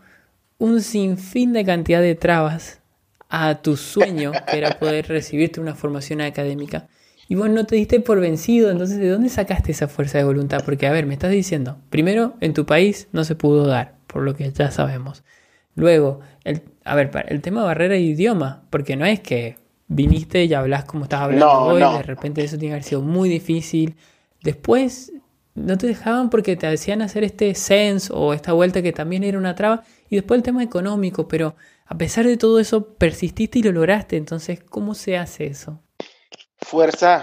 [0.63, 2.81] un sinfín de cantidad de trabas
[3.29, 6.87] a tu sueño, que era poder recibirte una formación académica.
[7.29, 10.63] Y vos no te diste por vencido, entonces ¿de dónde sacaste esa fuerza de voluntad?
[10.65, 14.23] Porque, a ver, me estás diciendo, primero, en tu país no se pudo dar, por
[14.23, 15.25] lo que ya sabemos.
[15.75, 19.57] Luego, el, a ver, el tema barrera de idioma, porque no es que
[19.89, 23.29] viniste y hablas como estás hablando hoy, de repente eso tiene que haber sido muy
[23.29, 23.97] difícil.
[24.45, 25.13] Después,
[25.55, 29.39] no te dejaban porque te hacían hacer este sense o esta vuelta que también era
[29.39, 31.55] una traba y después el tema económico, pero
[31.87, 34.17] a pesar de todo eso, persististe y lo lograste.
[34.17, 35.81] Entonces, ¿cómo se hace eso?
[36.59, 37.23] Fuerza.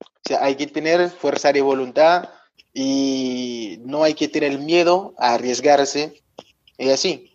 [0.00, 2.28] O sea, hay que tener fuerza de voluntad
[2.74, 6.20] y no hay que tener miedo a arriesgarse.
[6.78, 7.32] Es así.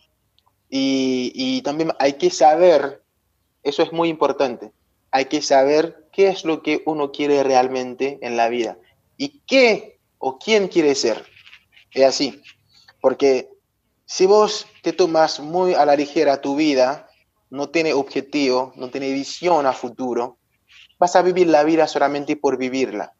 [0.69, 3.01] Y, y también hay que saber,
[3.63, 4.71] eso es muy importante,
[5.11, 8.77] hay que saber qué es lo que uno quiere realmente en la vida
[9.17, 11.25] y qué o quién quiere ser.
[11.91, 12.41] Es así.
[13.01, 13.49] Porque
[14.05, 17.09] si vos te tomas muy a la ligera tu vida,
[17.49, 20.37] no tiene objetivo, no tiene visión a futuro,
[20.97, 23.13] vas a vivir la vida solamente por vivirla,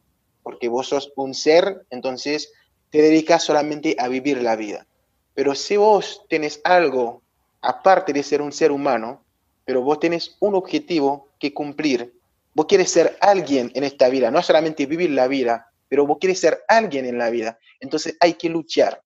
[0.44, 2.54] porque vos sos un ser, entonces
[2.92, 4.86] te dedicas solamente a vivir la vida.
[5.34, 7.24] Pero si vos tenés algo,
[7.62, 9.24] aparte de ser un ser humano,
[9.66, 12.14] pero vos tenés un objetivo que cumplir,
[12.54, 16.40] vos quieres ser alguien en esta vida, no solamente vivir la vida, pero vos quieres
[16.40, 19.04] ser alguien en la vida, entonces hay que luchar.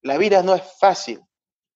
[0.00, 1.20] La vida no es fácil.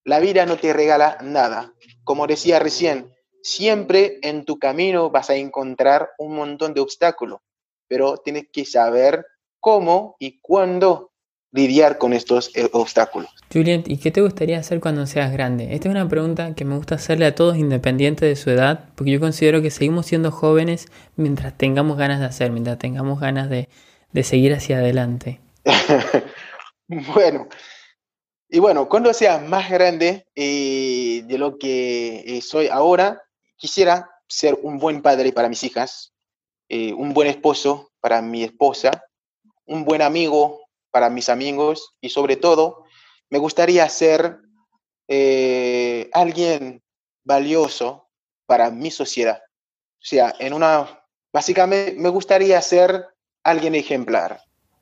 [0.05, 1.75] La vida no te regala nada.
[2.03, 7.41] Como decía recién, siempre en tu camino vas a encontrar un montón de obstáculos,
[7.89, 9.27] pero tienes que saber
[9.61, 11.13] cómo y cuándo
[11.53, 13.29] lidiar con estos eh, obstáculos.
[13.53, 15.75] Julian, ¿y qué te gustaría hacer cuando seas grande?
[15.75, 19.11] Esta es una pregunta que me gusta hacerle a todos independiente de su edad, porque
[19.11, 23.69] yo considero que seguimos siendo jóvenes mientras tengamos ganas de hacer, mientras tengamos ganas de,
[24.23, 25.41] seguir hacia adelante.
[26.89, 27.49] bueno,
[28.49, 33.23] y bueno, cuando sea más grande eh, de lo que eh, soy ahora,
[33.57, 36.13] quisiera ser un buen padre para mis hijas,
[36.71, 39.03] un buen esposo para mi esposa,
[39.65, 42.85] un buen amigo para mis amigos y sobre todo
[43.31, 44.39] me gustaría ser
[45.07, 46.83] eh, alguien
[47.25, 48.09] valioso
[48.47, 49.41] para mi sociedad.
[49.45, 53.07] O sea, en una, básicamente me gustaría ser
[53.51, 54.41] alguien ejemplar.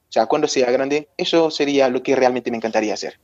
[0.09, 3.19] O sea, cuando sea grande, eso sería lo que realmente me encantaría hacer.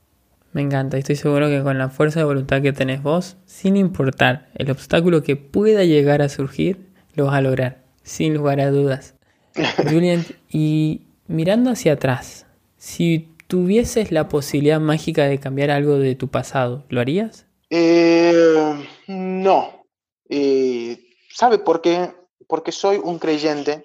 [0.51, 4.49] Me encanta, estoy seguro que con la fuerza de voluntad que tenés vos, sin importar
[4.53, 9.15] el obstáculo que pueda llegar a surgir, lo vas a lograr, sin lugar a dudas.
[9.89, 12.45] Julian, y mirando hacia atrás,
[12.77, 17.47] si tuvieses la posibilidad mágica de cambiar algo de tu pasado, ¿lo harías?
[17.69, 18.75] Eh,
[19.07, 19.85] no.
[20.29, 20.99] Eh,
[21.31, 22.11] ¿Sabe por qué?
[22.47, 23.83] Porque soy un creyente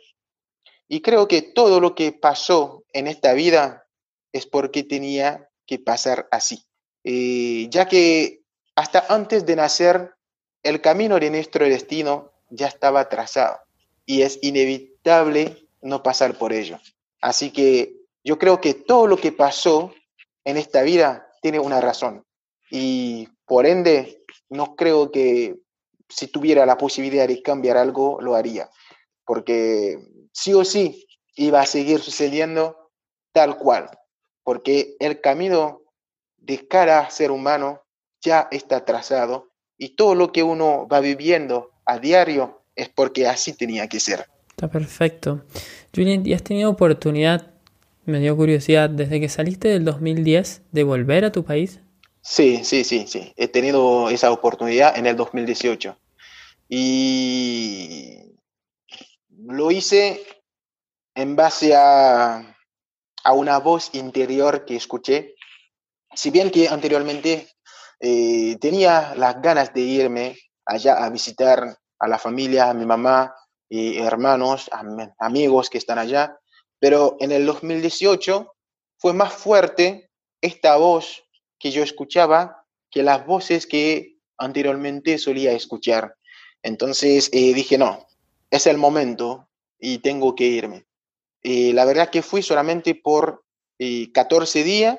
[0.88, 3.86] y creo que todo lo que pasó en esta vida
[4.32, 6.64] es porque tenía que pasar así.
[7.04, 8.42] Eh, ya que
[8.74, 10.14] hasta antes de nacer,
[10.62, 13.58] el camino de nuestro destino ya estaba trazado
[14.06, 16.78] y es inevitable no pasar por ello.
[17.20, 19.92] Así que yo creo que todo lo que pasó
[20.44, 22.24] en esta vida tiene una razón.
[22.70, 25.56] Y por ende, no creo que
[26.08, 28.70] si tuviera la posibilidad de cambiar algo, lo haría.
[29.24, 29.98] Porque
[30.38, 32.90] sí o sí iba a seguir sucediendo
[33.32, 33.90] tal cual.
[34.42, 35.82] Porque el camino
[36.36, 37.82] de cada ser humano
[38.20, 43.52] ya está trazado y todo lo que uno va viviendo a diario es porque así
[43.52, 44.26] tenía que ser.
[44.50, 45.44] Está perfecto.
[45.94, 47.58] Julian, ¿y has tenido oportunidad
[48.08, 51.80] me dio curiosidad, desde que saliste del 2010, de volver a tu país.
[52.22, 53.34] Sí, sí, sí, sí.
[53.36, 55.94] He tenido esa oportunidad en el 2018.
[56.70, 58.27] Y
[59.48, 60.22] lo hice
[61.14, 62.56] en base a,
[63.24, 65.34] a una voz interior que escuché.
[66.14, 67.48] Si bien que anteriormente
[68.00, 73.34] eh, tenía las ganas de irme allá a visitar a la familia, a mi mamá,
[73.70, 74.70] y hermanos,
[75.18, 76.38] amigos que están allá,
[76.78, 78.54] pero en el 2018
[78.98, 81.22] fue más fuerte esta voz
[81.58, 86.14] que yo escuchaba que las voces que anteriormente solía escuchar.
[86.62, 88.07] Entonces eh, dije, no,
[88.50, 90.86] es el momento y tengo que irme.
[91.42, 93.44] Eh, la verdad que fui solamente por
[93.78, 94.98] 14 eh, días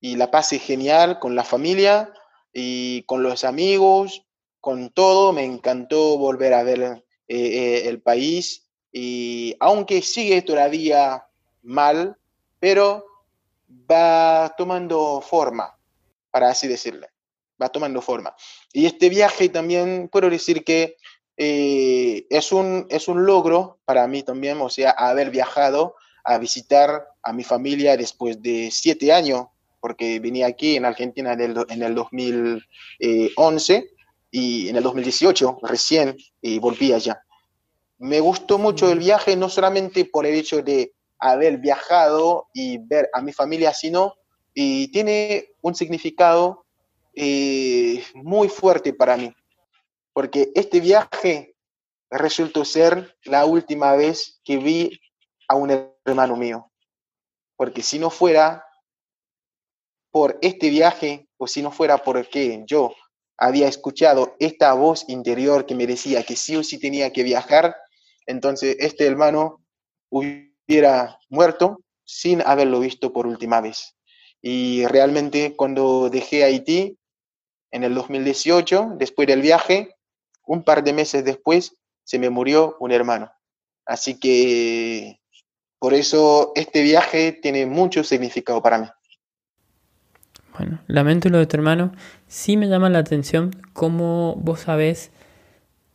[0.00, 2.12] y la pasé genial con la familia
[2.52, 4.26] y con los amigos,
[4.60, 5.32] con todo.
[5.32, 11.26] Me encantó volver a ver el país y aunque sigue todavía
[11.62, 12.16] mal,
[12.58, 13.04] pero
[13.68, 15.76] va tomando forma,
[16.30, 17.10] para así decirle,
[17.60, 18.34] va tomando forma.
[18.72, 20.96] Y este viaje también puedo decir que
[21.36, 25.94] eh, es, un, es un logro para mí también, o sea, haber viajado
[26.24, 29.46] a visitar a mi familia después de siete años,
[29.80, 33.90] porque venía aquí en Argentina en el, en el 2011
[34.30, 37.22] y en el 2018 recién y volví allá.
[37.98, 43.08] Me gustó mucho el viaje, no solamente por el hecho de haber viajado y ver
[43.12, 44.14] a mi familia, sino
[44.52, 46.64] y tiene un significado
[47.14, 49.32] eh, muy fuerte para mí,
[50.16, 51.54] porque este viaje
[52.10, 54.98] resultó ser la última vez que vi
[55.46, 56.72] a un hermano mío,
[57.54, 58.64] porque si no fuera
[60.10, 62.94] por este viaje, o si no fuera porque yo
[63.36, 67.76] había escuchado esta voz interior que me decía que sí o sí tenía que viajar,
[68.24, 69.66] entonces este hermano
[70.08, 73.94] hubiera muerto sin haberlo visto por última vez.
[74.40, 76.98] Y realmente cuando dejé Haití
[77.70, 79.95] en el 2018, después del viaje,
[80.46, 83.30] un par de meses después, se me murió un hermano.
[83.84, 85.20] Así que
[85.78, 88.86] por eso este viaje tiene mucho significado para mí.
[90.56, 91.92] Bueno, lamento lo de tu hermano.
[92.26, 95.10] Sí me llama la atención cómo vos sabés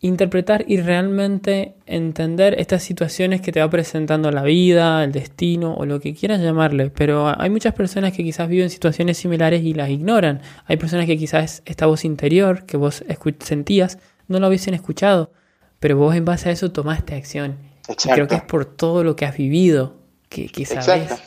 [0.03, 5.85] interpretar y realmente entender estas situaciones que te va presentando la vida, el destino o
[5.85, 6.89] lo que quieras llamarle.
[6.89, 10.41] Pero hay muchas personas que quizás viven situaciones similares y las ignoran.
[10.65, 13.03] Hay personas que quizás esta voz interior que vos
[13.39, 13.99] sentías
[14.31, 15.31] no lo hubiesen escuchado,
[15.79, 17.59] pero vos en base a eso tomaste acción.
[18.03, 21.21] creo que es por todo lo que has vivido que, que sabes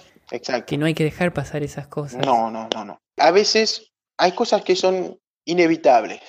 [0.66, 2.24] que no hay que dejar pasar esas cosas.
[2.24, 3.00] No, no, no, no.
[3.18, 6.20] A veces hay cosas que son inevitables.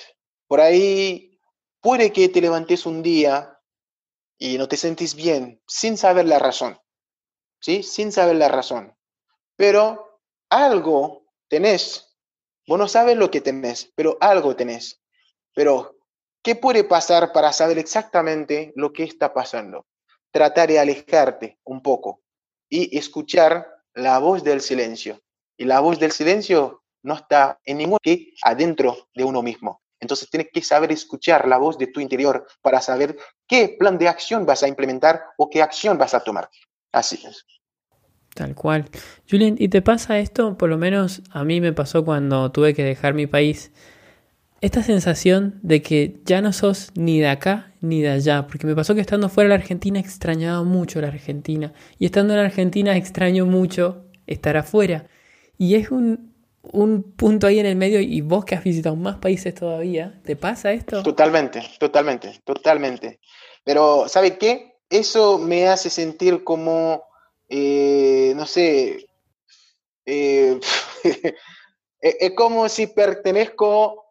[0.46, 1.36] Por ahí
[1.86, 3.60] Puede que te levantes un día
[4.38, 6.80] y no te sentís bien sin saber la razón.
[7.60, 7.84] ¿sí?
[7.84, 8.98] Sin saber la razón.
[9.54, 12.18] Pero algo tenés.
[12.66, 15.00] Vos no sabes lo que tenés, pero algo tenés.
[15.54, 15.95] Pero,
[16.46, 19.84] ¿qué puede pasar para saber exactamente lo que está pasando?
[20.30, 22.20] Tratar de alejarte un poco
[22.68, 25.20] y escuchar la voz del silencio.
[25.56, 29.82] Y la voz del silencio no está en ningún que adentro de uno mismo.
[29.98, 33.16] Entonces tienes que saber escuchar la voz de tu interior para saber
[33.48, 36.48] qué plan de acción vas a implementar o qué acción vas a tomar.
[36.92, 37.44] Así es.
[38.36, 38.88] Tal cual.
[39.28, 40.56] Julian, ¿y te pasa esto?
[40.56, 43.72] Por lo menos a mí me pasó cuando tuve que dejar mi país.
[44.66, 48.48] Esta sensación de que ya no sos ni de acá ni de allá.
[48.48, 51.72] Porque me pasó que estando fuera de la Argentina extrañaba mucho la Argentina.
[52.00, 55.06] Y estando en la Argentina extraño mucho estar afuera.
[55.56, 59.18] Y es un, un punto ahí en el medio y vos que has visitado más
[59.18, 61.00] países todavía, ¿te pasa esto?
[61.00, 63.20] Totalmente, totalmente, totalmente.
[63.62, 64.74] Pero, ¿sabe qué?
[64.90, 67.04] Eso me hace sentir como,
[67.48, 69.06] eh, no sé,
[70.06, 70.58] eh,
[72.00, 74.05] es como si pertenezco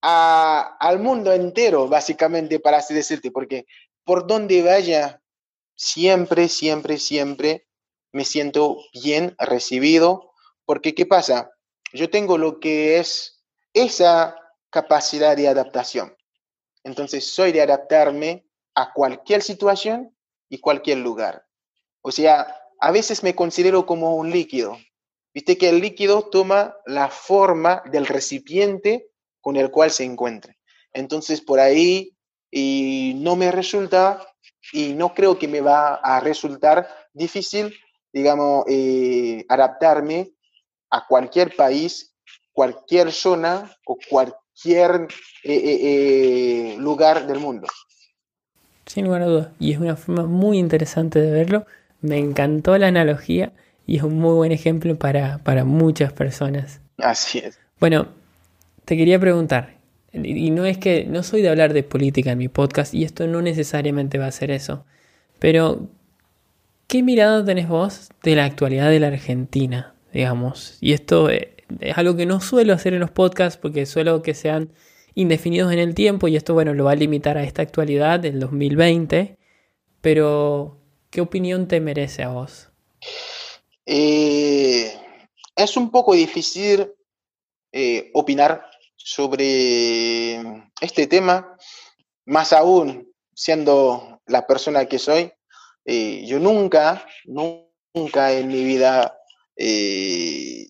[0.00, 3.66] al mundo entero, básicamente, para así decirte, porque
[4.04, 5.20] por donde vaya,
[5.74, 7.66] siempre, siempre, siempre
[8.12, 10.32] me siento bien recibido,
[10.64, 11.50] porque ¿qué pasa?
[11.92, 14.36] yo tengo lo que es esa
[14.70, 16.16] capacidad de adaptación.
[16.84, 20.14] Entonces, soy de adaptarme a cualquier situación
[20.48, 21.44] y cualquier lugar.
[22.02, 24.78] O sea, a veces me considero como un líquido.
[25.34, 30.58] Viste que el líquido toma la forma del recipiente con el cual se encuentre.
[30.92, 32.14] Entonces, por ahí
[32.50, 34.20] y no me resulta
[34.72, 37.74] y no creo que me va a resultar difícil,
[38.12, 40.32] digamos, eh, adaptarme
[40.90, 42.14] a cualquier país,
[42.52, 45.08] cualquier zona o cualquier
[45.44, 47.66] eh, eh, eh, lugar del mundo.
[48.86, 49.48] Sin lugar a dudas.
[49.58, 51.66] Y es una forma muy interesante de verlo.
[52.00, 53.52] Me encantó la analogía
[53.86, 56.80] y es un muy buen ejemplo para, para muchas personas.
[56.98, 57.58] Así es.
[57.78, 58.08] Bueno,
[58.88, 59.76] te quería preguntar,
[60.12, 63.26] y no es que no soy de hablar de política en mi podcast y esto
[63.26, 64.86] no necesariamente va a ser eso,
[65.38, 65.88] pero
[66.86, 69.94] ¿qué mirada tenés vos de la actualidad de la Argentina?
[70.12, 70.78] digamos.
[70.80, 74.34] Y esto eh, es algo que no suelo hacer en los podcasts porque suelo que
[74.34, 74.72] sean
[75.14, 78.40] indefinidos en el tiempo y esto, bueno, lo va a limitar a esta actualidad del
[78.40, 79.36] 2020.
[80.00, 80.78] Pero,
[81.10, 82.68] ¿qué opinión te merece a vos?
[83.84, 84.92] Eh,
[85.56, 86.92] es un poco difícil
[87.72, 88.64] eh, opinar
[89.08, 90.36] sobre
[90.82, 91.56] este tema,
[92.26, 95.32] más aún siendo la persona que soy.
[95.86, 99.18] yo nunca, nunca en mi vida
[99.56, 100.66] eh,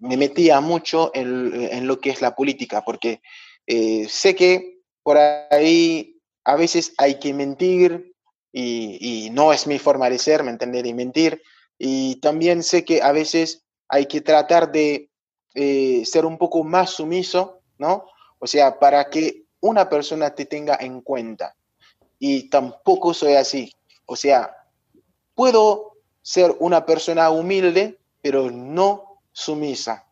[0.00, 3.22] me metía mucho en, lo que es la política, porque
[3.66, 8.12] eh, sé que por ahí a veces hay que mentir
[8.52, 10.82] y, no es mi forma de ser, ¿me entiendes?
[10.82, 11.42] De mentir.
[11.78, 15.10] Y también sé que a veces hay que tratar de
[15.54, 18.06] eh, ser un poco más sumiso, ¿no?
[18.38, 21.56] O sea, para que una persona te tenga en cuenta.
[22.18, 23.72] Y tampoco soy así.
[24.06, 24.54] O sea,
[25.34, 30.06] puedo ser una persona humilde, pero no sumisa.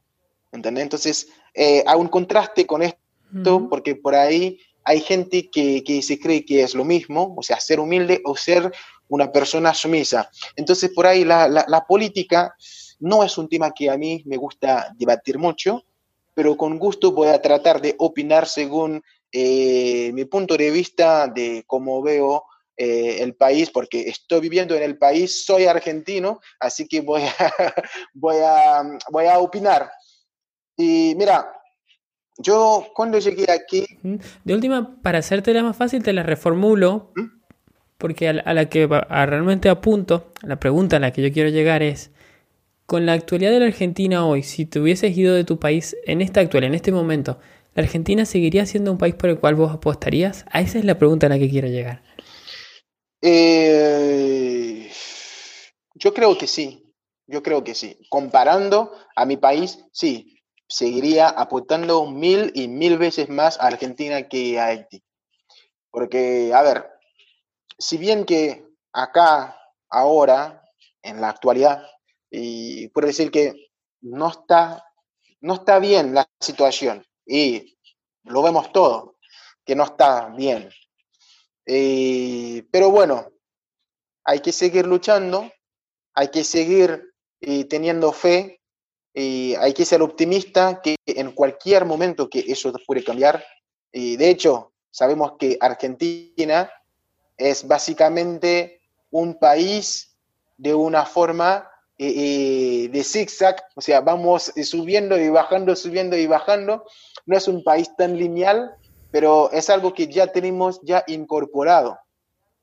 [0.53, 0.83] ¿Entendés?
[0.83, 6.19] Entonces, eh, hay un contraste con esto, porque por ahí hay gente que, que, se
[6.19, 8.73] cree que es lo mismo, o sea, ser humilde o ser
[9.09, 10.31] una persona sumisa.
[10.57, 12.55] Entonces, por ahí la, la, política
[13.01, 15.85] no es un tema que a mí me gusta debatir mucho,
[16.35, 21.65] pero con gusto voy a tratar de opinar según eh, mi punto de vista de
[21.67, 22.45] cómo veo
[22.77, 27.53] eh, el país, porque estoy viviendo en el país, soy argentino, así que voy a,
[28.15, 29.91] voy a, voy a opinar.
[30.77, 31.53] Y mira,
[32.39, 33.87] yo cuando llegué aquí...
[34.45, 37.43] De última, para hacértela más fácil, te la reformulo, ¿Mm?
[37.99, 42.11] porque a la, que realmente apunto, la pregunta a la que yo quiero llegar es,
[42.87, 46.21] con la actualidad de la Argentina hoy, si te hubieses ido de tu país en
[46.21, 47.39] esta actualidad, en este momento,
[47.75, 50.45] ¿la Argentina seguiría siendo un país por el cual vos apostarías?
[50.51, 52.03] A esa es la pregunta a la que quiero llegar.
[53.23, 54.91] Eh,
[55.95, 56.93] yo creo que sí,
[57.27, 57.99] yo creo que sí.
[58.09, 64.59] Comparando a mi país, sí, seguiría aportando mil y mil veces más a Argentina que
[64.59, 65.03] a Haití.
[65.91, 66.87] Porque, a ver,
[67.79, 69.57] si bien que acá,
[69.89, 70.65] ahora,
[71.03, 71.87] en la actualidad,
[72.33, 73.71] y puedo decir que
[74.01, 74.85] no está,
[75.43, 77.77] no está bien la situación, y
[78.25, 79.17] lo vemos todo,
[79.65, 80.71] que no está bien.
[81.67, 83.29] Eh, pero bueno,
[84.25, 85.53] hay que seguir luchando,
[86.15, 88.63] hay que seguir eh, teniendo fe,
[89.15, 93.45] y hay que ser optimista que en cualquier momento que eso puede cambiar.
[93.93, 96.73] Y de hecho, sabemos que Argentina
[97.37, 98.81] es básicamente
[99.11, 100.17] un país
[100.57, 101.69] de una forma
[101.99, 106.85] eh, eh, de zigzag, o sea, vamos subiendo y bajando, subiendo y bajando.
[107.27, 108.75] No es un país tan lineal,
[109.11, 111.99] pero es algo que ya tenemos ya incorporado,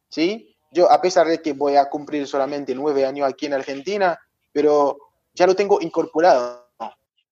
[0.10, 0.56] ¿sí?
[0.72, 4.20] Yo, a pesar de que voy a cumplir solamente nueve años aquí en Argentina,
[4.52, 4.98] pero
[5.34, 6.68] ya lo tengo incorporado.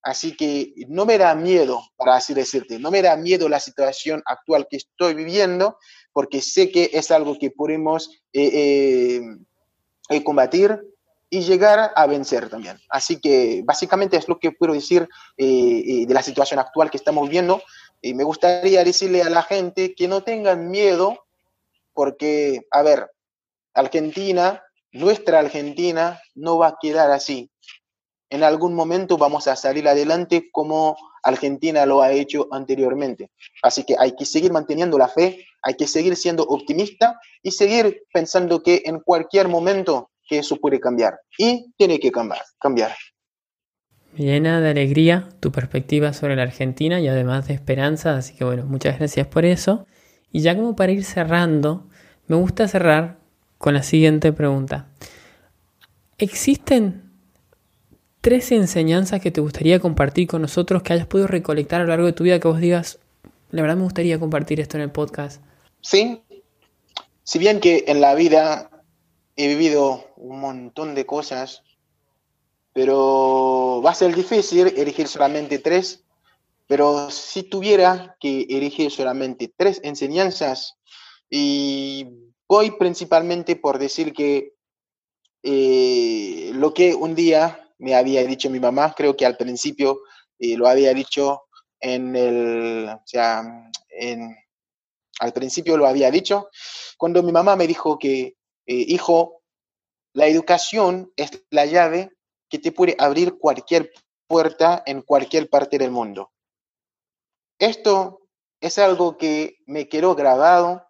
[0.01, 4.23] Así que no me da miedo, para así decirte, no me da miedo la situación
[4.25, 5.77] actual que estoy viviendo,
[6.13, 9.21] porque sé que es algo que podemos eh,
[10.09, 10.79] eh, combatir
[11.29, 12.79] y llegar a vencer también.
[12.89, 15.07] Así que básicamente es lo que puedo decir
[15.37, 17.61] eh, de la situación actual que estamos viendo.
[18.01, 21.25] Y me gustaría decirle a la gente que no tengan miedo,
[21.93, 23.11] porque, a ver,
[23.73, 27.49] Argentina, nuestra Argentina, no va a quedar así.
[28.29, 33.31] En algún momento vamos a salir adelante como Argentina lo ha hecho anteriormente.
[33.63, 38.03] Así que hay que seguir manteniendo la fe, hay que seguir siendo optimista y seguir
[38.13, 41.19] pensando que en cualquier momento que eso puede cambiar.
[41.37, 42.41] Y tiene que cambiar.
[42.59, 42.95] cambiar.
[44.15, 48.65] llena de alegría tu perspectiva sobre la Argentina y además de esperanza, así que bueno,
[48.65, 49.85] muchas gracias por eso.
[50.31, 51.87] Y ya como para ir cerrando,
[52.27, 53.19] me gusta cerrar
[53.57, 54.87] con la siguiente pregunta.
[56.17, 57.07] ¿Existen
[58.21, 62.07] tres enseñanzas que te gustaría compartir con nosotros que hayas podido recolectar a lo largo
[62.07, 62.99] de tu vida que vos digas,
[63.51, 65.41] la verdad me gustaría compartir esto en el podcast?
[65.81, 66.21] Sí,
[67.23, 68.69] si bien que en la vida
[69.37, 71.63] he vivido un montón de cosas,
[72.73, 76.03] pero va a ser difícil elegir solamente tres,
[76.67, 80.77] pero si tuviera que elegir solamente tres enseñanzas,
[81.29, 82.07] y
[82.47, 84.53] voy principalmente por decir que
[85.43, 89.99] eh, lo que un día me había dicho mi mamá, creo que al principio
[90.39, 91.43] eh, lo había dicho
[91.79, 93.43] en el, o sea,
[93.89, 94.35] en,
[95.19, 96.49] al principio lo había dicho,
[96.97, 98.35] cuando mi mamá me dijo que,
[98.67, 99.41] eh, hijo,
[100.13, 102.11] la educación es la llave
[102.49, 103.91] que te puede abrir cualquier
[104.27, 106.31] puerta en cualquier parte del mundo.
[107.59, 108.27] Esto
[108.61, 110.87] es algo que me quedó grabado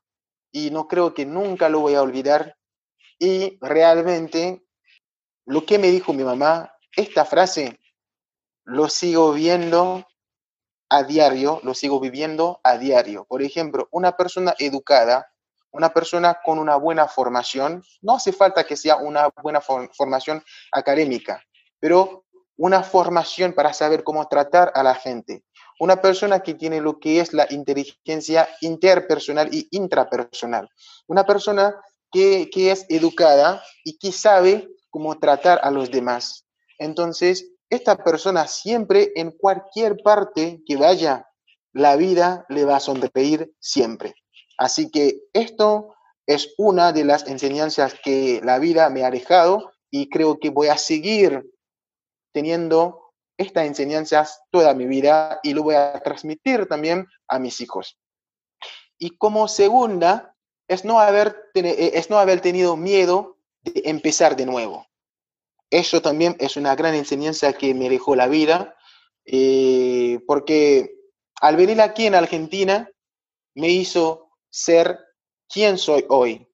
[0.52, 2.58] y no creo que nunca lo voy a olvidar.
[3.20, 4.64] Y realmente
[5.46, 7.80] lo que me dijo mi mamá esta frase
[8.66, 10.06] lo sigo viendo
[10.90, 13.26] a diario, lo sigo viviendo a diario.
[13.26, 15.32] Por ejemplo, una persona educada,
[15.78, 21.44] una persona con una buena formación, no hace falta que sea una buena formación académica,
[21.80, 22.26] pero
[22.58, 25.44] una formación para saber cómo tratar a la gente.
[25.80, 30.68] Una persona que tiene lo que es la inteligencia interpersonal y intrapersonal.
[31.06, 31.76] Una persona
[32.12, 36.48] que, que es educada y que sabe cómo tratar a los demás.
[36.80, 41.28] Entonces, esta persona siempre, en cualquier parte que vaya,
[41.72, 44.16] la vida le va a sonreír siempre.
[44.58, 45.96] Así que esto
[46.26, 50.68] es una de las enseñanzas que la vida me ha dejado y creo que voy
[50.68, 51.50] a seguir
[52.34, 57.98] teniendo estas enseñanzas toda mi vida y lo voy a transmitir también a mis hijos.
[58.98, 60.36] Y como segunda,
[60.68, 64.88] es no haber, es no haber tenido miedo de empezar de nuevo.
[65.70, 68.76] Eso también es una gran enseñanza que me dejó la vida,
[69.26, 70.96] eh, porque
[71.42, 72.90] al venir aquí en Argentina
[73.56, 74.27] me hizo
[74.58, 75.00] ser
[75.48, 76.48] quien soy hoy.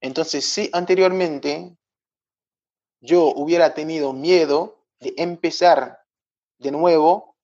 [0.00, 1.76] Entonces, si anteriormente
[3.00, 5.98] yo hubiera tenido miedo de empezar
[6.58, 7.36] de nuevo,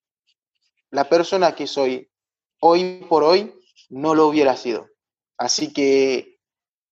[0.91, 2.11] la persona que soy
[2.61, 3.53] hoy por hoy
[3.89, 4.89] no lo hubiera sido.
[5.37, 6.39] Así que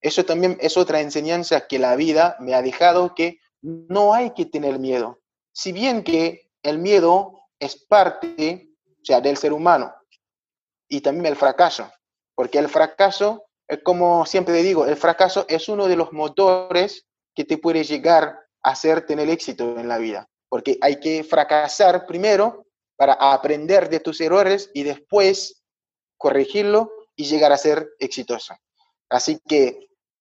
[0.01, 4.47] eso también es otra enseñanza que la vida me ha dejado, que no hay que
[4.47, 5.21] tener miedo.
[5.53, 8.69] Si bien que el miedo es parte
[9.05, 9.95] sea, del ser humano
[10.89, 11.89] y también el fracaso,
[12.43, 17.45] porque el fracaso, es como siempre digo, el fracaso es uno de los motores que
[17.45, 22.67] te puede llegar a hacer tener éxito en la vida, porque hay que fracasar primero
[22.97, 25.63] para aprender de tus errores y después
[26.19, 28.57] corregirlo y llegar a ser exitoso.
[29.09, 29.79] Así que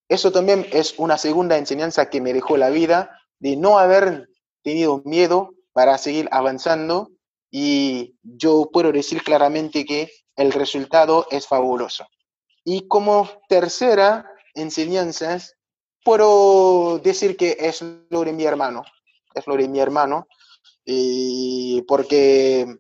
[0.07, 4.30] eso también es una segunda enseñanza que me dejó la vida de no haber
[4.61, 7.09] tenido miedo para seguir avanzando
[7.49, 12.08] y yo puedo decir claramente que el resultado es fabuloso.
[12.64, 15.38] Y como tercera enseñanza,
[16.04, 18.84] puedo decir que es lo de mi hermano,
[19.34, 20.28] es lo de mi hermano,
[20.86, 22.80] y porque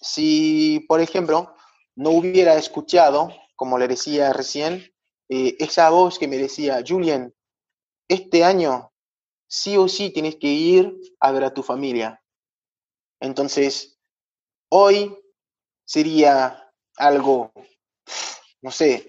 [0.00, 1.54] si, por ejemplo,
[1.94, 4.92] no hubiera escuchado, como le decía recién,
[5.28, 7.34] eh, esa voz que me decía, Julian,
[8.08, 8.92] este año
[9.48, 12.22] sí o sí tienes que ir a ver a tu familia.
[13.20, 13.98] Entonces,
[14.68, 15.16] hoy
[15.86, 17.52] sería algo,
[18.60, 19.06] no sé,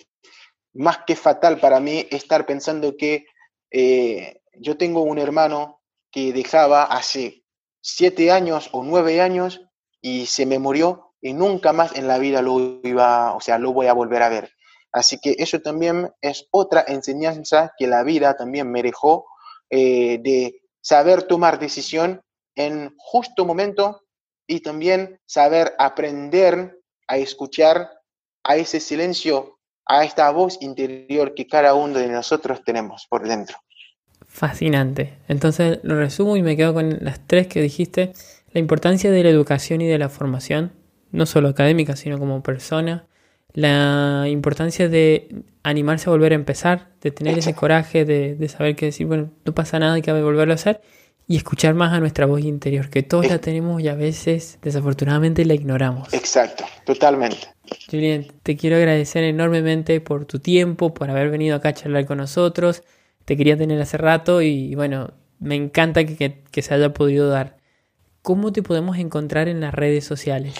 [0.73, 3.25] más que fatal para mí estar pensando que
[3.71, 7.43] eh, yo tengo un hermano que dejaba hace
[7.81, 9.61] siete años o nueve años
[10.01, 13.73] y se me murió y nunca más en la vida lo iba, o sea, lo
[13.73, 14.51] voy a volver a ver.
[14.91, 19.25] Así que eso también es otra enseñanza que la vida también me dejó
[19.69, 22.21] eh, de saber tomar decisión
[22.55, 24.06] en justo momento
[24.47, 27.91] y también saber aprender a escuchar
[28.43, 33.57] a ese silencio, a esta voz interior que cada uno de nosotros tenemos por dentro.
[34.25, 35.17] Fascinante.
[35.27, 38.13] Entonces lo resumo y me quedo con las tres que dijiste.
[38.53, 40.71] La importancia de la educación y de la formación,
[41.11, 43.05] no solo académica, sino como persona.
[43.53, 48.75] La importancia de animarse a volver a empezar, de tener ese coraje, de, de saber
[48.75, 50.81] que decir, bueno, no pasa nada, hay que volverlo a hacer
[51.27, 55.43] y escuchar más a nuestra voz interior, que todos la tenemos y a veces desafortunadamente
[55.43, 56.13] la ignoramos.
[56.13, 57.49] Exacto, totalmente.
[57.91, 62.19] Julien, te quiero agradecer enormemente por tu tiempo, por haber venido acá a charlar con
[62.19, 62.83] nosotros.
[63.25, 67.57] Te quería tener hace rato y bueno, me encanta que, se haya podido dar.
[68.21, 70.55] ¿Cómo te podemos encontrar en las redes sociales?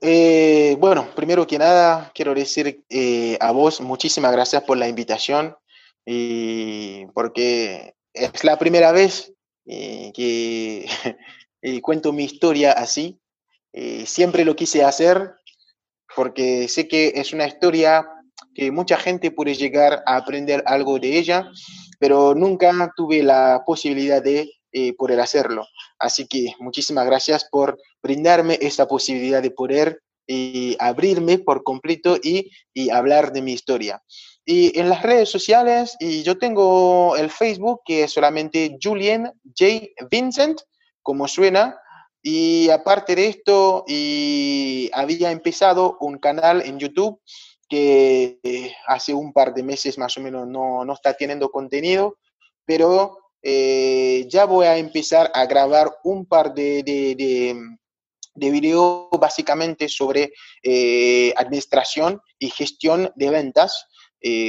[0.00, 5.56] Eh, bueno, primero que nada, quiero decir eh, a vos muchísimas gracias por la invitación
[6.06, 9.34] y porque es la primera vez
[9.66, 10.86] eh, que
[11.82, 13.20] cuento mi historia así.
[14.04, 15.34] siempre lo quise hacer
[16.16, 18.06] porque sé que es una historia
[18.54, 21.50] que mucha gente puede llegar a aprender algo de ella,
[21.98, 25.66] pero nunca tuve la posibilidad de eh, poder hacerlo.
[25.98, 32.50] Así que muchísimas gracias por brindarme esta posibilidad de poder eh, abrirme por completo y,
[32.72, 34.00] y, hablar de mi historia.
[34.44, 39.86] Y en las redes sociales, y yo tengo el Facebook que es solamente Julian J.
[40.10, 40.60] Vincent,
[41.02, 41.78] como suena,
[42.22, 47.20] y aparte de esto, y había empezado un canal en YouTube
[47.68, 52.18] que eh, hace un par de meses más o menos no, no está teniendo contenido,
[52.66, 57.56] pero eh, ya voy a empezar a grabar un par de, de,
[58.34, 60.32] de, videos básicamente sobre
[60.62, 63.86] eh, administración y gestión de ventas,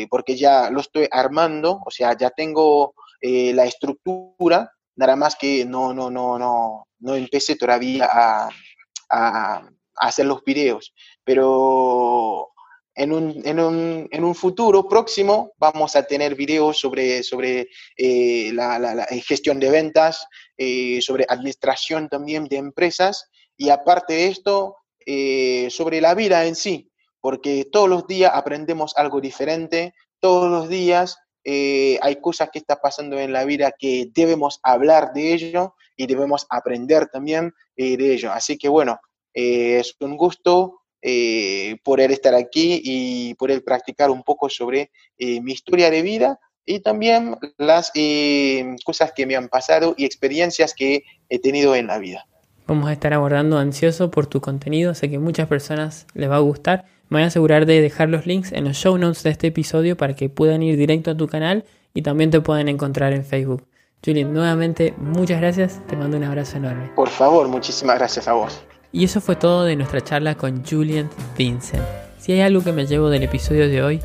[0.10, 5.94] porque ya lo estoy armando, o sea, ya tengo la estructura nada más que no,
[5.94, 8.50] no, no, no, no empecé todavía a,
[9.96, 10.94] hacer los videos,
[11.24, 12.50] pero
[12.96, 17.68] en un, en, un, en un, futuro próximo vamos a tener videos sobre, sobre
[17.98, 20.26] eh, la, gestión de ventas,
[20.58, 23.30] eh, sobre administración también de empresas.
[23.58, 26.90] Y aparte de esto, eh, sobre la vida en sí,
[27.22, 32.78] porque todos los días aprendemos algo diferente, todos los días eh, hay cosas que están
[32.82, 38.14] pasando en la vida que debemos hablar de ello y debemos aprender también eh, de
[38.14, 38.32] ello.
[38.32, 39.00] Así que bueno,
[39.34, 40.78] eh, es un gusto
[41.84, 47.38] poder estar aquí y poder practicar un poco sobre mi historia de vida y también
[47.58, 47.92] las
[48.86, 52.28] cosas que me han pasado y experiencias que he tenido en la vida.
[52.68, 56.42] Vamos a estar abordando ansioso por tu contenido, sé que muchas personas les va a
[56.42, 59.48] gustar me voy a asegurar de dejar los links en los show notes de este
[59.48, 63.26] episodio para que puedan ir directo a tu canal y también te puedan encontrar en
[63.26, 63.68] Facebook.
[64.04, 66.90] Julian, nuevamente muchas gracias, te mando un abrazo enorme.
[66.96, 68.62] Por favor, muchísimas gracias a vos.
[68.94, 71.84] Y eso fue todo de nuestra charla con Julian Vincent.
[72.18, 74.00] Si hay algo que me llevo del episodio de hoy,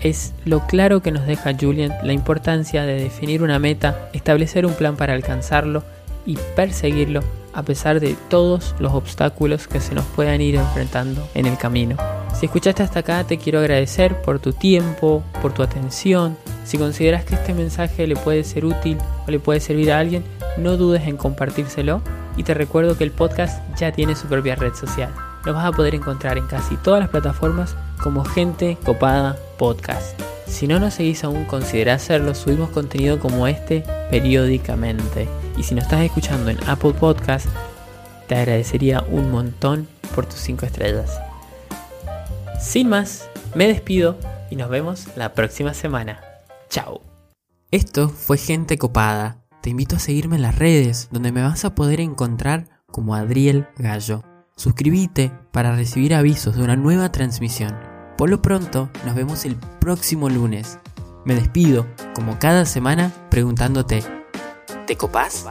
[0.00, 4.74] es lo claro que nos deja Julian la importancia de definir una meta, establecer un
[4.74, 5.82] plan para alcanzarlo
[6.24, 7.22] y perseguirlo
[7.52, 11.96] a pesar de todos los obstáculos que se nos puedan ir enfrentando en el camino.
[12.38, 16.36] Si escuchaste hasta acá te quiero agradecer por tu tiempo, por tu atención.
[16.66, 20.22] Si consideras que este mensaje le puede ser útil o le puede servir a alguien,
[20.58, 22.02] no dudes en compartírselo
[22.36, 25.14] y te recuerdo que el podcast ya tiene su propia red social.
[25.46, 30.20] Lo vas a poder encontrar en casi todas las plataformas como Gente Copada Podcast.
[30.46, 35.26] Si no nos seguís aún, considera hacerlo, subimos contenido como este periódicamente.
[35.56, 37.46] Y si nos estás escuchando en Apple Podcast,
[38.28, 41.18] te agradecería un montón por tus 5 estrellas.
[42.60, 44.18] Sin más, me despido
[44.50, 46.20] y nos vemos la próxima semana.
[46.68, 47.02] Chao.
[47.70, 49.42] Esto fue Gente Copada.
[49.62, 53.66] Te invito a seguirme en las redes, donde me vas a poder encontrar como Adriel
[53.76, 54.22] Gallo.
[54.56, 57.76] Suscríbete para recibir avisos de una nueva transmisión.
[58.16, 60.78] Por lo pronto, nos vemos el próximo lunes.
[61.24, 64.02] Me despido, como cada semana, preguntándote,
[64.86, 65.44] ¿te copás?